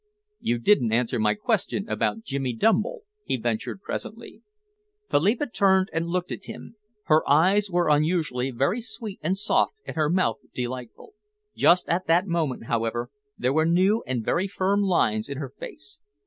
"You 0.39 0.57
didn't 0.57 0.91
answer 0.91 1.19
my 1.19 1.35
question 1.35 1.87
about 1.87 2.23
Jimmy 2.23 2.55
Dumble," 2.55 3.03
he 3.23 3.37
ventured 3.37 3.83
presently. 3.83 4.41
Philippa 5.11 5.45
turned 5.45 5.89
and 5.93 6.07
looked 6.07 6.31
at 6.31 6.45
him. 6.45 6.75
Her 7.03 7.21
eyes 7.29 7.69
were 7.69 7.95
usually 7.99 8.49
very 8.49 8.81
sweet 8.81 9.19
and 9.21 9.37
soft 9.37 9.73
and 9.85 9.95
her 9.95 10.09
mouth 10.09 10.37
delightful. 10.55 11.13
Just 11.55 11.87
at 11.87 12.07
that 12.07 12.25
moment, 12.25 12.65
however, 12.65 13.11
there 13.37 13.53
were 13.53 13.67
new 13.67 14.03
and 14.07 14.25
very 14.25 14.47
firm 14.47 14.81
lines 14.81 15.29
in 15.29 15.37
her 15.37 15.49
face. 15.51 15.99